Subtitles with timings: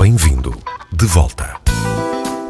[0.00, 0.56] Bem-vindo
[0.90, 1.69] de volta.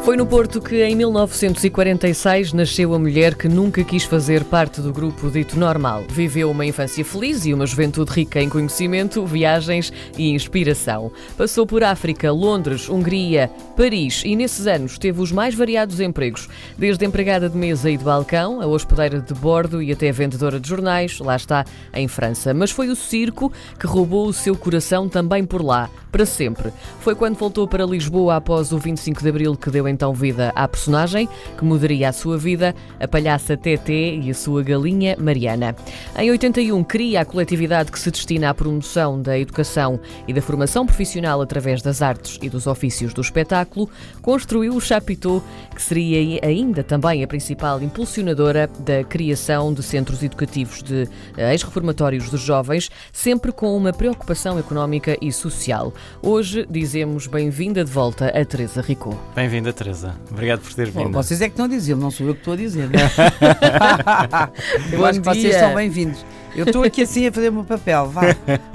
[0.02, 4.94] Foi no Porto que, em 1946, nasceu a mulher que nunca quis fazer parte do
[4.94, 6.04] grupo dito normal.
[6.08, 11.12] Viveu uma infância feliz e uma juventude rica em conhecimento, viagens e inspiração.
[11.36, 17.04] Passou por África, Londres, Hungria, Paris e, nesses anos, teve os mais variados empregos, desde
[17.04, 21.18] empregada de mesa e de balcão, a hospedeira de bordo e até vendedora de jornais,
[21.18, 22.54] lá está, em França.
[22.54, 26.72] Mas foi o circo que roubou o seu coração também por lá, para sempre.
[27.00, 30.66] Foi quando voltou para Lisboa após o 25 de Abril que deu então vida à
[30.66, 31.28] personagem,
[31.58, 35.76] que mudaria a sua vida, a palhaça Teté e a sua galinha Mariana.
[36.16, 40.86] Em 81, cria a coletividade que se destina à promoção da educação e da formação
[40.86, 43.90] profissional através das artes e dos ofícios do espetáculo,
[44.22, 45.42] construiu o Chapitão,
[45.74, 52.40] que seria ainda também a principal impulsionadora da criação de centros educativos de ex-reformatórios dos
[52.40, 55.92] jovens, sempre com uma preocupação económica e social.
[56.22, 59.20] Hoje dizemos bem-vinda de volta a Teresa Ricou.
[59.34, 60.14] Bem-vinda, Teresa.
[60.30, 61.10] Obrigado por teres vindo.
[61.10, 62.86] Vocês é que estão a dizer, não sou eu que estou a dizer.
[62.90, 62.98] Né?
[64.92, 66.22] eu Bom acho que vocês são bem-vindos.
[66.54, 68.24] Eu estou aqui assim a fazer o meu papel, vá.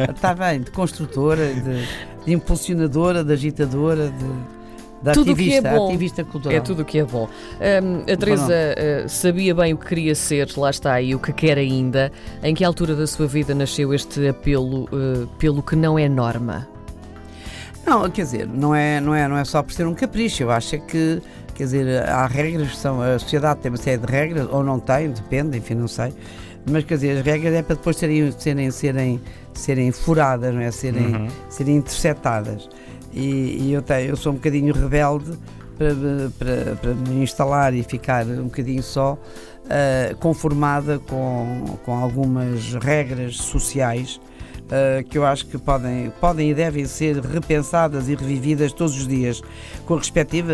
[0.09, 1.85] Está bem, de construtora, de,
[2.25, 4.55] de impulsionadora, de agitadora, de.
[5.03, 5.87] Da Tudo o que é ativista, bom.
[5.87, 6.57] ativista cultural.
[6.57, 7.29] É tudo o que é bom.
[7.29, 11.31] Hum, a Teresa uh, sabia bem o que queria ser, lá está, e o que
[11.31, 12.11] quer ainda.
[12.41, 16.67] Em que altura da sua vida nasceu este apelo uh, pelo que não é norma?
[17.85, 20.43] Não, quer dizer, não é, não, é, não é só por ser um capricho.
[20.43, 21.21] Eu acho é que,
[21.53, 23.01] quer dizer, há regras que são.
[23.01, 26.13] A sociedade tem uma série de regras, ou não tem, depende, enfim, não sei.
[26.69, 29.21] Mas quer dizer, as regras é para depois serem, serem, serem,
[29.53, 30.71] serem furadas, não é?
[30.71, 31.27] Serem, Uhum.
[31.47, 32.67] serem interceptadas.
[33.13, 35.37] E, e eu, tenho, eu sou um bocadinho rebelde
[35.77, 39.15] para, me- para, para me instalar e ficar um bocadinho só
[39.69, 44.19] ah, conformada com, com algumas regras sociais
[44.71, 49.07] ah, que eu acho que podem, podem e devem ser repensadas e revividas todos os
[49.07, 49.41] dias,
[49.85, 50.53] com a respectiva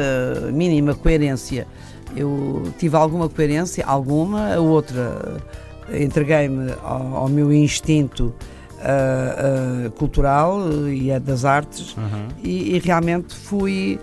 [0.51, 1.67] mínima coerência.
[2.15, 5.41] Eu tive alguma coerência, alguma, a outra
[5.89, 8.33] eh, entreguei-me ao, ao meu instinto
[8.83, 12.27] ah, ah, cultural e a das artes Uhum.
[12.43, 13.99] e, e realmente fui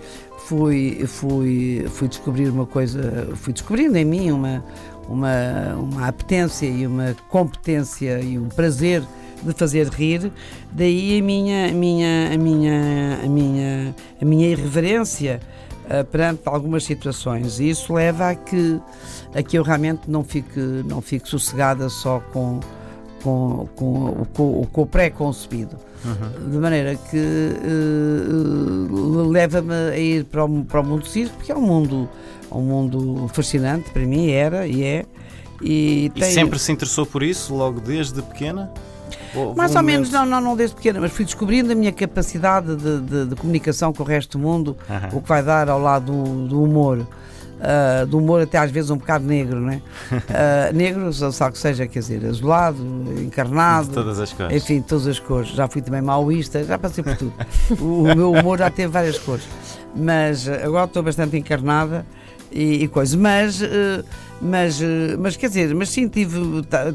[0.47, 4.65] fui fui fui descobrir uma coisa fui descobrindo em mim uma
[5.09, 9.03] uma uma apetência e uma competência e um prazer
[9.43, 10.33] de fazer rir
[10.73, 15.41] daí a minha minha a minha a minha a minha irreverência
[15.89, 18.81] ah, perante algumas situações e isso leva a que
[19.35, 22.61] a que eu realmente não fique não fique sossegada só com
[23.23, 26.51] com, com, o- com, com o pré-concebido Uhum.
[26.53, 27.59] de maneira que eh,
[29.31, 32.09] leva-me a ir para o, para o mundo do circo, porque é um mundo,
[32.53, 35.05] um mundo fascinante para mim, era e é.
[35.61, 38.71] E, E tem- sempre se interessou por isso, logo desde pequena?
[39.57, 43.01] Mais ou menos, não, não, não desde pequena, mas fui descobrindo a minha capacidade de,
[43.01, 45.09] de- de comunicação com o resto do mundo, Aham.
[45.13, 47.07] o que vai dar ao lado do, do humor.
[47.61, 49.81] Ah, do humor até às vezes um bocado negro, não é?
[50.31, 52.79] Ah, negro, só que seja, quer dizer, azulado,
[53.21, 53.89] encarnado.
[53.89, 54.57] De todas as cores.
[54.63, 55.49] Enfim, todas as cores.
[55.49, 57.33] Já fui também maoísta, já passei por tudo.
[57.81, 59.43] o, o meu humor já teve várias cores.
[59.97, 62.07] Mas eh, agora estou bastante encarnada
[62.53, 63.17] e, e coisa.
[63.17, 63.61] Mas,
[64.41, 64.81] mas,
[65.19, 66.39] mas quer dizer, mas sim, tive,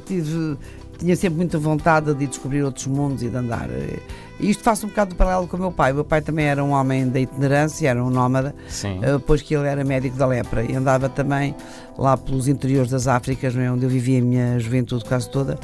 [0.06, 0.58] tive,
[1.04, 3.70] tinha sempre muita vontade de ir descobrir outros mundos e de andar.
[3.70, 4.00] eh.
[4.40, 5.92] E isto faço um bocado de paralelo com o meu pai.
[5.92, 9.00] O meu pai também era um homem da itinerância, era um nómada, Sim.
[9.02, 11.54] eh, depois que ele era médico da lepra e andava também
[11.98, 15.60] lá pelos interiores das Áfricas, é, onde eu vivia a minha juventude quase toda.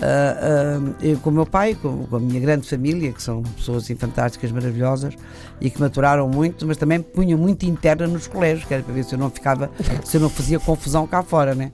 [0.00, 3.42] Ah, ah, eu com o meu pai, com, com a minha grande família, que são
[3.42, 5.14] pessoas assim, fantásticas, maravilhosas
[5.60, 9.04] e que maturaram muito, mas também punham muito interna nos colégios, que era para ver
[9.04, 9.70] se eu não ficava,
[10.04, 11.70] se eu não fazia confusão cá fora, né?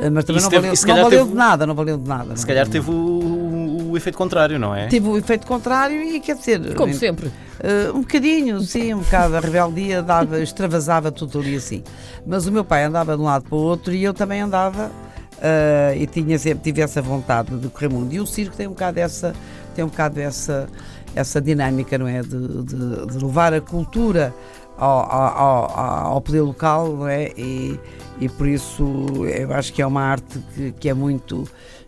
[0.00, 2.08] Ah, Mas também Isso não teve- valeu, não valeu teve- de nada, não valeu de
[2.08, 2.36] nada.
[2.36, 4.86] Se calhar teve o, o- o efeito contrário, não é?
[4.86, 6.74] Teve o efeito contrário e quer dizer.
[6.74, 7.26] Como sempre.
[7.26, 9.36] Uh, um bocadinho, sim, um bocado.
[9.36, 11.82] A rebeldia dava, extravasava tudo ali assim.
[12.24, 14.90] Mas o meu pai andava de um lado para o outro e eu também andava
[15.38, 18.12] uh, e tinha sempre tive essa vontade de correr mundo.
[18.12, 19.34] E o circo tem um bocado essa,
[19.74, 20.68] tem um bocado essa,
[21.14, 22.22] essa dinâmica, não é?
[22.22, 24.34] De, de- de levar a cultura
[24.76, 25.38] ao, ao,
[25.78, 27.32] ao- poder local, não é?
[27.36, 27.78] E,
[28.20, 28.84] e por isso
[29.26, 31.44] eu acho que é uma arte que, que é muito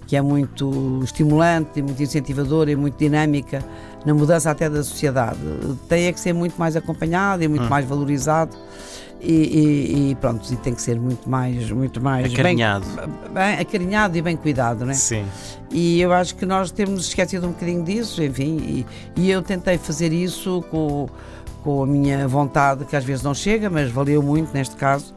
[0.06, 3.64] que é muito estimulante, e muito incentivadora e muito dinâmica
[4.04, 5.38] na mudança até da sociedade.
[5.88, 7.68] Tem é que ser muito mais acompanhado e muito Hum.
[7.68, 8.56] mais valorizado
[9.20, 12.86] e, e- e pronto, e tem que ser muito mais, muito mais Acarinhado.
[12.86, 14.94] Bem, bem acarinhado e bem cuidado, não é?
[14.94, 15.24] Sim.
[15.70, 18.86] E eu acho que nós temos esquecido um bocadinho disso, enfim, e,
[19.20, 21.08] e eu tentei fazer isso com,
[21.62, 25.14] com a minha vontade, que às vezes não chega, mas valeu muito neste caso,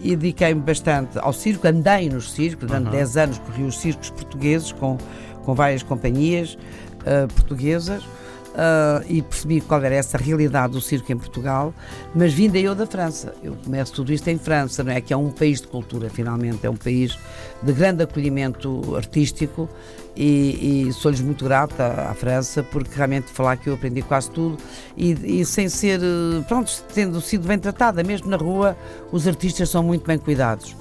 [0.00, 2.92] e dediquei-me bastante ao circo, andei nos circos, durante Uhum.
[2.92, 4.96] 10 anos corri os circos portugueses com,
[5.44, 6.56] com várias companhias
[7.04, 8.02] ah, portuguesas,
[8.50, 11.74] uh, e percebi qual era essa realidade do circo em Portugal,
[12.14, 13.34] mas vinda eu da França.
[13.42, 15.00] Eu começo tudo isto em França, não é?
[15.00, 17.18] Que é um país de cultura, finalmente, é um país
[17.62, 19.68] de grande acolhimento artístico
[20.16, 24.56] e, e sou-lhes muito grata à, França porque realmente falar que eu aprendi quase tudo
[24.96, 26.00] e, e, sem ser,
[26.48, 28.76] pronto, tendo sido bem tratada, mesmo na rua,
[29.12, 30.76] os artistas são muito bem cuidados.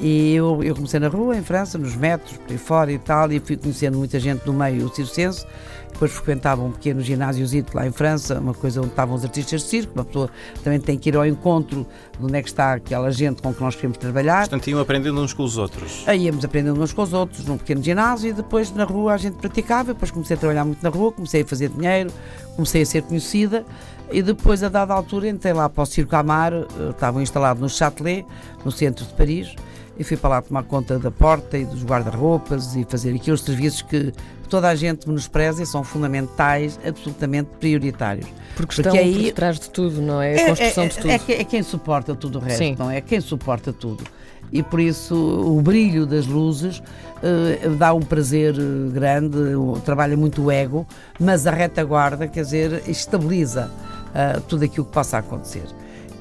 [0.00, 3.30] E eu, eu comecei na rua, em França, nos metros, por aí fora e tal,
[3.32, 5.44] e fui conhecendo muita gente do meio circense.
[5.92, 9.68] Depois frequentava um pequeno ginásiozito lá em França, uma coisa onde estavam os artistas de
[9.68, 9.94] circo.
[9.96, 10.30] Uma pessoa
[10.62, 11.84] também tem que ir ao encontro
[12.16, 14.42] de onde é que está aquela gente com que nós queremos trabalhar.
[14.42, 16.04] Portanto, iam aprendendo uns com os outros.
[16.06, 19.16] Aí íamos aprendendo uns com os outros, num pequeno ginásio, e depois na rua a
[19.16, 19.92] gente praticava.
[19.92, 22.12] Depois comecei a trabalhar muito na rua, comecei a fazer dinheiro,
[22.54, 23.66] comecei a ser conhecida.
[24.10, 26.52] E depois, a dada altura, entrei lá para o Circo Amar,
[26.90, 28.24] estavam instalados no Châtelet,
[28.64, 29.54] no centro de Paris
[29.98, 33.82] e fui para lá tomar conta da porta e dos guarda-roupas e fazer aqueles serviços
[33.82, 34.12] que
[34.48, 38.26] toda a gente menospreza e são fundamentais, absolutamente prioritários.
[38.56, 40.34] Porque, Porque estão aí, por trás de tudo, não é?
[40.34, 41.10] A é, construção é, de tudo.
[41.10, 42.76] É, é, quem suporta tudo o resto, Sim.
[42.78, 42.98] não é?
[42.98, 44.04] É quem suporta tudo.
[44.50, 49.36] E por isso o brilho das luzes uh, dá um prazer eh, grande,
[49.84, 50.86] trabalha muito o ego,
[51.20, 53.70] mas a retaguarda, quer dizer, estabiliza
[54.10, 55.66] uh, tudo aquilo que possa acontecer.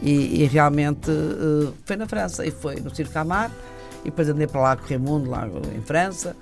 [0.01, 3.51] E, e realmente uh, foi na França e foi no Circo Amar
[4.01, 6.35] e depois andei para lá com o Raimundo, lá em França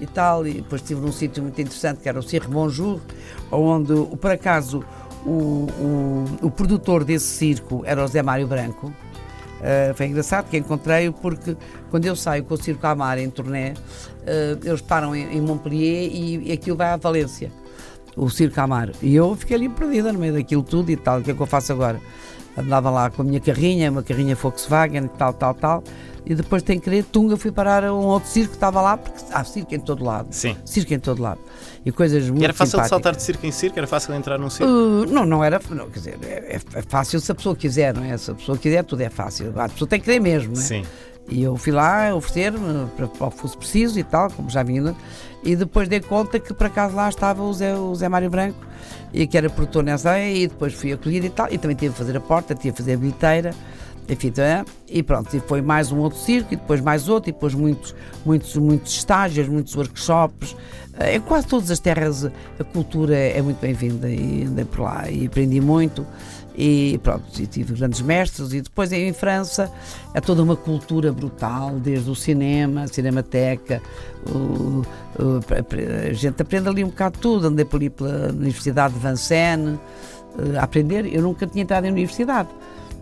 [0.00, 3.00] e tal, e depois estive num sítio muito interessante que era o Circo Bonjour,
[3.50, 4.84] onde por acaso
[5.26, 8.86] o, o, o produtor desse circo era o Zé Mário Branco.
[8.86, 11.54] Uh, foi engraçado que encontrei-o porque
[11.90, 13.76] quando eu saio com o Circo Amar em turnê, uh,
[14.64, 17.52] eles param em, em Montpellier e, e aquilo vai à Valência,
[18.16, 18.90] o Circo Amar.
[19.02, 21.40] E eu fiquei ali perdida no meio daquilo tudo e tal, o que é que
[21.40, 22.00] eu faço agora?
[22.56, 25.84] andava lá com a minha carrinha, uma carrinha Volkswagen, tal, tal, tal.
[26.26, 28.96] E depois, tem que querer, Tunga, fui parar a um outro circo que estava lá,
[28.96, 30.28] porque há circo em todo lado.
[30.30, 30.54] Sim.
[30.64, 31.40] Circo em todo lado.
[31.84, 32.84] E coisas muito E era fácil simpáticas.
[32.84, 33.78] de saltar de circo em circo?
[33.78, 34.70] Era fácil entrar num circo?
[34.70, 35.58] Uh, não, não era.
[35.70, 38.16] Não, quer dizer, é, é, fácil se a pessoa quiser, não é?
[38.18, 39.58] Se a pessoa quiser, tudo é fácil.
[39.58, 40.64] A pessoa tem que querer mesmo, não é?
[40.64, 40.84] Sim.
[41.30, 44.94] E eu fui lá oferecer-me para, o que fosse preciso e tal, como já vinha.
[45.44, 48.58] E depois dei conta que por acaso lá estava o Zé, o Zé Mário Branco,
[49.12, 51.46] e que era produtor nessa área, e depois fui acolhido e tal.
[51.50, 53.54] E também tive a fazer a porta, tive a fazer a bilheteira,
[54.08, 54.64] enfim, é?
[54.88, 55.34] e pronto.
[55.34, 57.94] E foi mais um outro circo, e depois mais outro, e depois muitos,
[58.26, 60.56] muitos, muitos estágios, muitos workshops.
[61.12, 65.26] Em quase todas as terras a cultura é muito bem-vinda, e andei por lá e
[65.26, 66.04] aprendi muito
[66.56, 69.70] e pronto, e tive grandes mestres e depois em França
[70.14, 73.80] é toda uma cultura brutal, desde o cinema, a cinemateca,
[74.28, 74.82] o,
[75.18, 75.40] o,
[76.08, 79.78] a gente aprende ali um bocado tudo, andei por ali pela Universidade de Vincennes
[80.38, 82.48] eh, a aprender, eu nunca tinha entrado em universidade,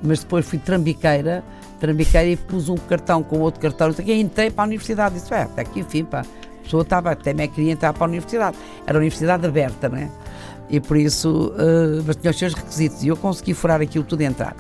[0.02, 1.42] mas depois fui trambiqueira,
[1.80, 5.42] trambiqueira e pus um cartão com outro cartão, e entrei para a universidade, disse, é,
[5.42, 8.56] até aqui, enfim, pá, a pessoa estava, até me queria entrar para a universidade,
[8.86, 10.10] era a universidade aberta, não é?
[10.70, 14.22] E por isso, uh, mas tinha os seus requisitos e eu consegui furar aquilo tudo
[14.22, 14.54] e entrar.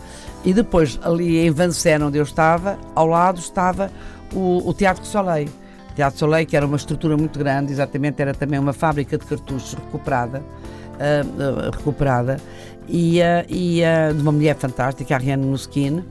[0.44, 3.90] E depois, ali em Vincennes, onde eu estava, ao lado estava
[4.32, 5.48] o, o Teatro Soleil.
[5.90, 9.26] O Teatro Soleil, que era uma estrutura muito grande, exatamente, era também uma fábrica de
[9.26, 12.38] cartuchos recuperada, uh, uh, recuperada
[12.88, 13.18] e,
[13.50, 13.82] e
[14.14, 16.02] de uma mulher fantástica, a Rihanna Nuskin,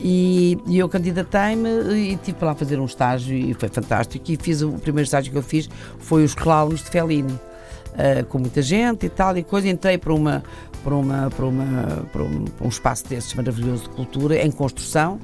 [0.00, 4.24] e, e eu candidatei-me e tive para lá fazer um estágio e foi fantástico.
[4.28, 5.68] E fiz o primeiro estágio que eu fiz
[6.00, 7.38] foi os clowns de Fellini
[7.96, 9.68] uh, com muita gente e tal, e coisa.
[9.68, 10.42] Entrei para, uma,
[10.84, 15.18] para, uma, para, uma, para, um, para um espaço desses maravilhoso de cultura, em construção,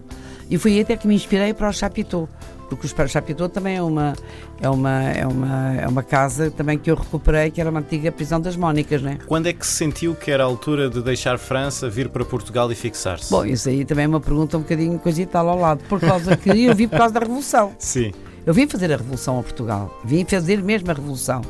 [0.50, 2.28] e foi até que me inspirei para o Chapitou
[2.76, 4.14] porque o Chapitou também é uma,
[4.60, 8.10] é, uma, é, uma, é uma casa também que eu recuperei, que era uma antiga
[8.10, 9.18] prisão das Mónicas, né?
[9.26, 12.70] Quando é que se sentiu que era a altura de deixar França, vir para Portugal
[12.72, 13.30] e fixar-se?
[13.30, 16.00] Bom, isso aí também é uma pergunta um bocadinho coisa e tal ao lado, por
[16.00, 17.72] causa que eu vim por causa da Revolução.
[17.78, 18.12] Sim.
[18.44, 21.42] Eu vim fazer a Revolução a Portugal, vim fazer mesmo a Revolução.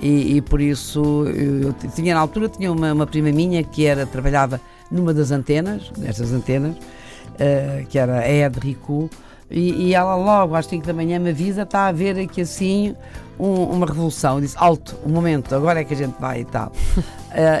[0.00, 4.06] E, e, por isso eu tinha na altura tinha uma, uma, prima minha que era
[4.06, 4.58] trabalhava
[4.90, 9.10] numa das antenas, nestas antenas, uh, que era a Ed Rico,
[9.50, 12.94] e, e, ela logo às 5 da manhã me avisa, está a haver aqui assim
[13.38, 14.36] um, uma revolução.
[14.36, 16.68] Eu disse, alto, um momento, agora é que a gente vai e tal.
[16.68, 17.02] uh,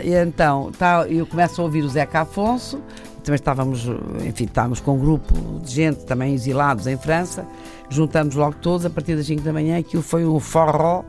[0.02, 2.80] e então tá, eu começo a ouvir o Zeca Afonso,
[3.22, 3.86] também estávamos,
[4.24, 7.44] enfim, estávamos com um grupo de gente também exilados em França,
[7.90, 11.04] juntamos logo todos a partir das 5 da manhã, aquilo foi um forró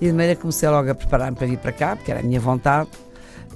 [0.00, 2.40] e de maneira comecei logo a preparar-me para vir para cá, porque era a minha
[2.40, 2.88] vontade.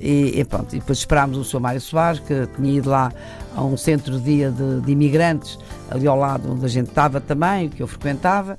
[0.01, 1.61] E, e, pronto, e depois esperámos o Sr.
[1.61, 3.13] Mário Soares, que tinha ido lá
[3.55, 5.59] a um centro de dia de, de, imigrantes,
[5.91, 8.57] ali ao lado onde a gente estava também, que eu frequentava,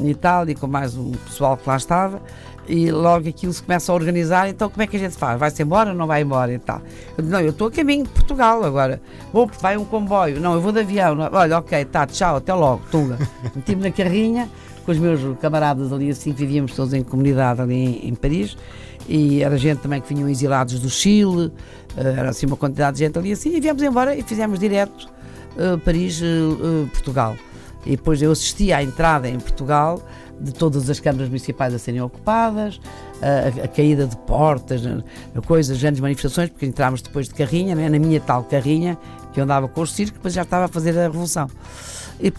[0.00, 2.20] e tal, e com mais um pessoal que lá estava,
[2.66, 5.38] e logo aquilo se começa a organizar, então como é que a gente faz?
[5.38, 6.80] Vai-se embora ou não vai embora e tal?
[7.16, 9.00] Eu disse, não, eu estou a caminho de Portugal agora,
[9.32, 12.52] vou, vai um comboio, não, eu vou de avião, não, olha, ok, tá, tchau, até
[12.54, 13.18] logo, Tunga.
[13.54, 14.48] Meti-me na carrinha,
[14.82, 18.56] com os meus camaradas ali assim, que vivíamos todos em comunidade ali em, em Paris.
[19.08, 21.52] E era gente também que vinham exilados do Chile,
[21.96, 23.56] eh, era assim uma quantidade de gente ali assim.
[23.56, 25.08] E viemos embora e fizemos direto
[25.56, 27.36] eh, Paris-Portugal.
[27.84, 30.00] e depois eu assisti à entrada em Portugal
[30.40, 32.80] de todas as câmaras municipais a serem ocupadas,
[33.20, 34.82] a, a caída de portas,
[35.46, 38.98] coisas, grandes manifestações, porque entrámos depois de carrinha, né, na minha tal carrinha,
[39.32, 41.48] que eu andava com o circo, depois já estava a fazer a revolução.
[42.20, 42.32] E,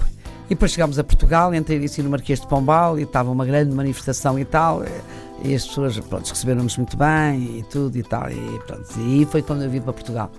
[0.45, 3.73] e depois chegámos a Portugal, entrei assim no Marquês de Pombal e estava uma grande
[3.73, 4.83] manifestação e tal,
[5.43, 9.63] e as pessoas receberam-nos muito bem e tudo e tal, e pronto, e foi quando
[9.63, 10.31] eu vim para Portugal.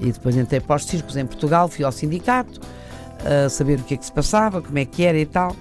[0.00, 2.60] E depois entrei para os circos em Portugal, fui ao sindicato,
[3.24, 5.54] a saber o que é que se passava, como é que era e tal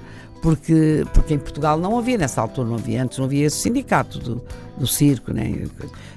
[0.44, 4.20] porque, porque em Portugal não havia, nessa altura não havia, antes não havia esse sindicato
[4.20, 4.44] do,
[4.78, 5.66] do circo, né?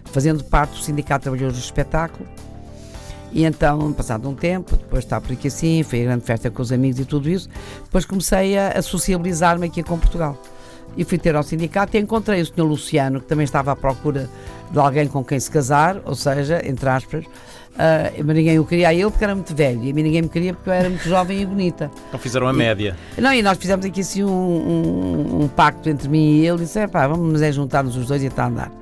[0.06, 2.28] fazendo parte do Sindicato de Trabalhadores do Espetáculo.
[3.32, 6.62] E então, passado um tempo, depois estava por aqui assim, foi a grande festa com
[6.62, 7.48] os amigos e tudo isso,
[7.84, 10.40] depois comecei a, a sociabilizar-me aqui com Portugal.
[10.96, 12.62] E fui ter ao sindicato e encontrei o Sr.
[12.62, 14.30] Luciano, que também estava à procura
[14.70, 17.24] de alguém com quem se casar, ou seja, entre aspas,
[17.76, 20.22] Uh, mas ninguém o queria a ele porque era muito velho e a mim ninguém
[20.22, 21.90] me queria porque eu era muito jovem e bonita.
[22.08, 22.96] Então fizeram a média.
[23.18, 26.64] Não, e nós fizemos aqui assim um, um, um pacto entre mim e ele e
[26.64, 28.72] disse: pá, vamos é juntar-nos os dois e está a andar.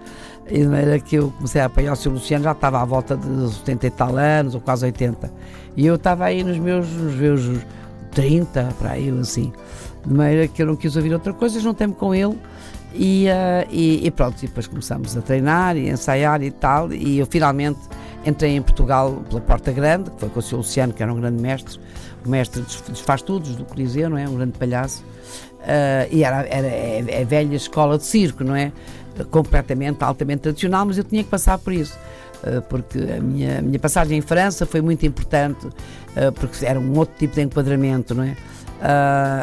[0.46, 3.16] E de maneira que eu comecei a apanhar o seu Luciano, já estava à volta
[3.16, 5.32] de 70 e tal anos, ou quase 80.
[5.76, 7.60] E eu estava aí nos meus, nos meus
[8.12, 9.52] 30, para aí, assim.
[10.06, 12.38] De maneira que eu não quis ouvir outra coisa, juntei-me com ele
[12.94, 14.42] e, uh, e, e, pronto.
[14.42, 16.92] E depois começamos a treinar e ensaiar e tal.
[16.92, 17.80] E eu finalmente
[18.26, 20.56] Entrei em Portugal pela Porta Grande, que foi com o Sr.
[20.56, 21.78] Luciano, que era um grande mestre,
[22.24, 24.28] o mestre dos faz tudo do Coliseu, não é?
[24.28, 25.04] Um grande palhaço.
[25.64, 28.72] Uh, e era, era é, é velha escola de circo, não é?
[29.30, 31.98] Completamente, altamente tradicional, mas eu tinha que passar por isso.
[32.42, 36.78] Uh, porque a minha, a minha passagem em França foi muito importante, uh, porque era
[36.78, 38.36] um outro tipo de enquadramento, não é?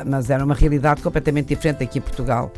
[0.05, 2.51] mas era uma realidade completamente diferente aqui em Portugal.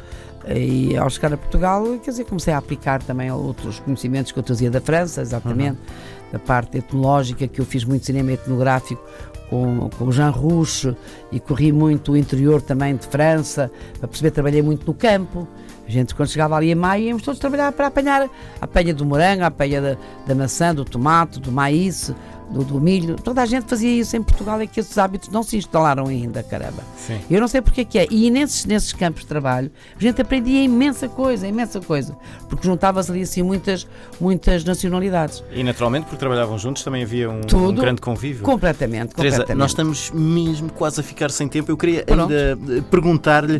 [0.47, 4.43] E ao chegar a Portugal, quer dizer, comecei a aplicar também outros conhecimentos que eu
[4.43, 6.31] trazia da França, exatamente, uhum.
[6.33, 9.01] da parte etnológica, que eu fiz muito cinema etnográfico
[9.49, 10.95] com, com o Jean Rouche
[11.31, 15.47] e corri muito o interior também de França, para perceber, trabalhei muito no campo.
[15.87, 19.05] A gente, quando chegava ali em maio, íamos todos trabalhar para apanhar a penha do
[19.05, 22.13] morango, a penha da, da maçã, do tomate, do maíz,
[22.53, 23.15] do, do, milho.
[23.15, 26.43] Toda a gente fazia isso em Portugal, é que esses hábitos não se instalaram ainda,
[26.43, 26.83] caramba.
[26.95, 27.19] Sim.
[27.29, 28.07] Eu não sei porque é que é.
[28.09, 32.15] E nesses, nesses campos de trabalho, a gente aprendia imensa coisa, imensa coisa.
[32.47, 33.87] Porque juntava-se ali assim muitas,
[34.21, 35.43] muitas nacionalidades.
[35.51, 38.43] E naturalmente, porque trabalhavam juntos, também havia um, um grande convívio.
[38.43, 39.59] Completamente, Teresa, completamente.
[39.59, 41.71] nós estamos mesmo quase a ficar sem tempo.
[41.71, 42.31] Eu queria Pronto.
[42.31, 43.59] ainda eh, perguntar-lhe.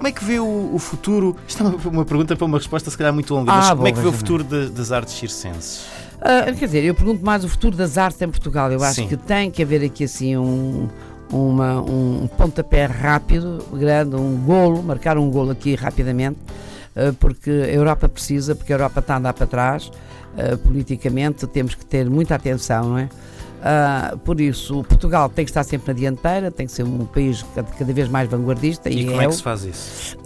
[0.00, 1.36] Como é que vê o, futuro?
[1.46, 3.86] Isto é uma, uma, pergunta para uma resposta, se calhar, muito longa, ah, mas como
[3.86, 5.84] é que vê o futuro de, das artes circenses?
[6.20, 8.70] Uh, quer dizer, eu pergunto mais o futuro das artes em Portugal.
[8.70, 9.08] Eu acho Sim.
[9.08, 10.88] que tem que haver aqui assim um,
[11.32, 16.38] uma, um pontapé rápido, grande, um golo, marcar um golo aqui rapidamente,
[16.94, 19.90] uh, porque a Europa precisa, porque a Europa está a andar para trás.
[20.36, 23.08] Uh, politicamente temos que ter muita atenção, não é?
[23.60, 27.44] Uh, por isso, Portugal tem que estar sempre na dianteira, tem que ser um país
[27.54, 28.88] cada vez mais vanguardista.
[28.88, 30.16] E, e como é, é que se faz isso?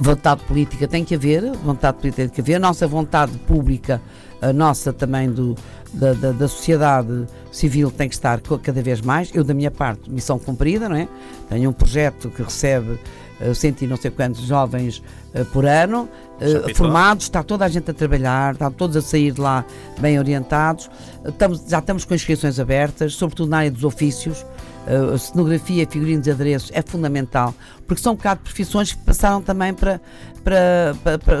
[0.00, 4.02] Vontade política tem que haver, vontade política tem que haver, a nossa vontade pública,
[4.42, 5.56] a nossa também do,
[5.94, 9.30] da, da, da, sociedade civil tem que estar cada vez mais.
[9.32, 11.08] Eu, da minha parte, missão cumprida, não é?
[11.48, 12.98] Tenho um projeto que recebe
[13.40, 15.02] uh, cento e não sei quantos jovens
[15.34, 16.08] uh, por ano,
[16.40, 19.64] uh, formados, está toda a gente a trabalhar, está todos a sair de lá
[20.00, 20.90] bem orientados.
[21.24, 24.44] Estamos, já estamos com inscrições abertas, sobretudo na área dos ofícios.
[24.86, 27.54] A cenografia, figurinos e adereços é fundamental,
[27.86, 30.00] porque são um bocado profissões que passaram também para,
[30.42, 31.38] para, para, para,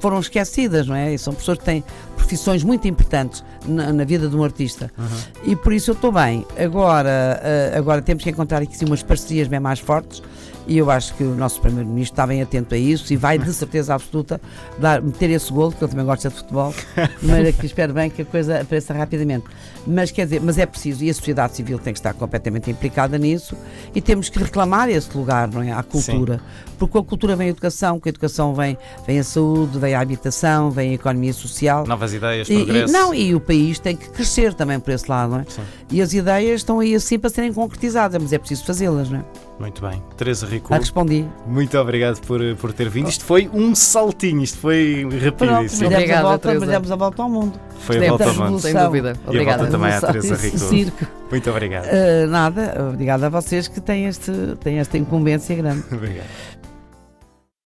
[0.00, 1.14] foram esquecidas, não é?
[1.14, 1.84] E são pessoas que têm
[2.16, 4.90] profissões muito importantes na, na vida de um artista.
[4.98, 5.52] Uhum.
[5.52, 6.44] E por isso eu estou bem.
[6.58, 7.40] Agora,
[7.76, 10.22] agora temos que encontrar aqui umas parcerias bem mais fortes
[10.70, 13.52] e eu acho que o nosso Primeiro-Ministro está bem atento a isso e vai de
[13.52, 14.40] certeza absoluta
[14.78, 16.72] dar, meter esse golo, que ele também gosta de futebol,
[17.20, 19.46] maneira que espero bem que a coisa apareça rapidamente.
[19.84, 23.18] Mas quer dizer, mas é preciso, e a sociedade civil tem que estar completamente implicada
[23.18, 23.56] nisso
[23.92, 25.72] e temos que reclamar esse lugar, não é?
[25.72, 26.34] À cultura.
[26.36, 26.74] Sim.
[26.78, 29.94] Porque com a cultura vem a educação, com a educação vem, vem a saúde, vem
[29.96, 31.84] a habitação, vem a economia social.
[31.84, 32.92] Novas ideias, e, progresso.
[32.92, 35.44] E, não, e o país tem que crescer também por esse lado, não é?
[35.48, 35.62] Sim.
[35.90, 39.49] E as ideias estão aí assim para serem concretizadas, mas é preciso fazê-las, não é?
[39.60, 40.02] Muito bem.
[40.16, 40.72] Teresa Rico.
[40.72, 41.26] Ah, respondi.
[41.46, 43.10] Muito obrigado por, por ter vindo.
[43.10, 45.90] Isto foi um saltinho, isto foi rapidíssimo.
[45.90, 47.60] Obrigada, a volta, mas demos a volta ao mundo.
[47.80, 48.58] Foi a volta ao mundo.
[48.58, 49.16] Sem dúvida.
[49.26, 49.50] Obrigada.
[49.50, 50.58] E a volta também à Teresa Rico.
[50.58, 51.06] Circo.
[51.30, 51.84] Muito obrigado.
[51.84, 55.84] Uh, nada, obrigado a vocês que têm, este, têm esta incumbência grande.
[55.92, 56.26] obrigado.